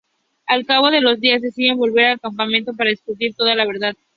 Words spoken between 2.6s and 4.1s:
para descubrir toda la verdad.